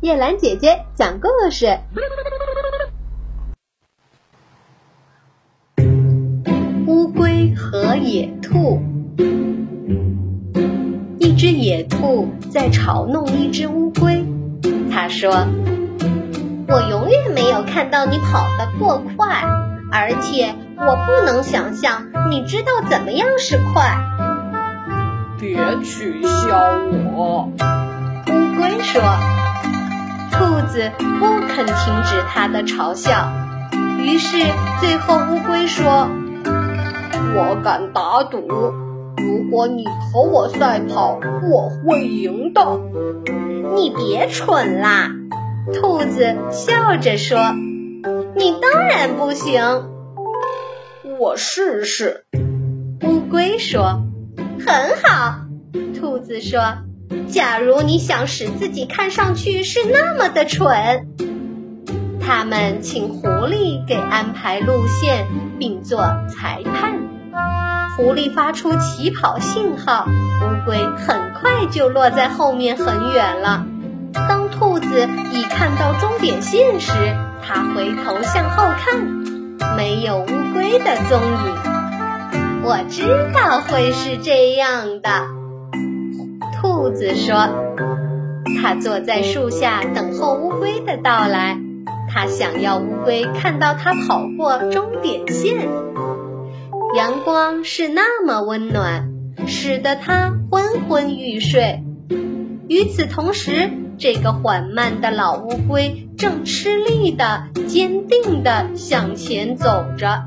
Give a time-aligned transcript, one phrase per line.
[0.00, 1.78] 叶兰姐姐讲故事：
[6.86, 8.82] 乌龟和野兔。
[11.18, 14.24] 一只野兔在嘲弄一只乌龟，
[14.92, 15.30] 它说
[16.68, 19.42] ：“我永远没有看到你跑得过快，
[19.90, 23.96] 而且我不能想象你知道怎么样是快。”
[25.40, 26.58] 别取笑
[27.14, 27.48] 我，
[28.28, 29.02] 乌龟说。
[30.36, 30.90] 兔子
[31.20, 33.30] 不肯停止它的嘲笑，
[33.98, 34.36] 于是
[34.80, 36.08] 最后乌龟说
[37.36, 38.40] ：“我敢打赌，
[39.16, 41.20] 如果你和我赛跑，
[41.50, 42.80] 我会赢的。”
[43.76, 45.10] 你别蠢啦！
[45.72, 47.38] 兔子笑着说
[48.36, 49.88] ：“你当然不行。”
[51.18, 52.24] 我试试。
[53.02, 54.02] 乌龟说
[54.66, 55.36] ：“很好。”
[55.98, 56.60] 兔子说。
[57.28, 61.08] 假如你想使自己看上去是那么的蠢，
[62.20, 65.26] 他们请狐狸给安排路线，
[65.58, 66.94] 并做裁判。
[67.96, 73.66] 狐狸发出起跑信号，乌龟很快就落在后面很远了。
[74.12, 76.92] 当兔子已看到终点线时，
[77.42, 82.62] 它回头向后看，没有乌龟的踪影。
[82.64, 85.43] 我知道会是这样的。
[86.84, 87.48] 兔子说
[88.60, 91.58] ：“它坐在树下等候乌龟的到来。
[92.10, 95.66] 它想要乌龟看到它跑过终点线。
[96.94, 99.08] 阳光是那么温暖，
[99.46, 101.82] 使得它昏昏欲睡。
[102.68, 110.26] 与此同时，这个缓慢的老乌龟正吃力的、坚定的向前走着。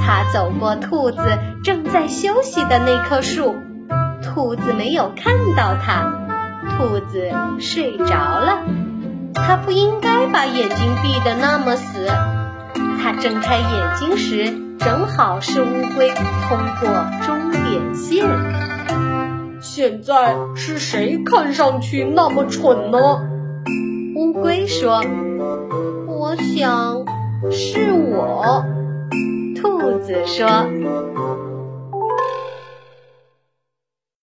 [0.00, 1.18] 它走过兔子
[1.62, 3.54] 正在休息的那棵树。”
[4.38, 6.14] 兔子没有看到它，
[6.76, 8.62] 兔子睡着了。
[9.34, 12.06] 它不应该把眼睛闭得那么死。
[13.02, 15.66] 它睁开眼睛时，正好是乌
[15.96, 16.88] 龟通过
[17.26, 18.28] 终点线。
[19.60, 22.98] 现在是谁看上去那么蠢呢？
[24.14, 25.02] 乌龟说
[26.06, 27.04] ：“我想
[27.50, 28.64] 是我。”
[29.60, 30.46] 兔子说。